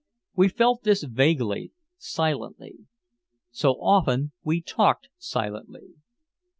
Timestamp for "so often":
3.51-4.31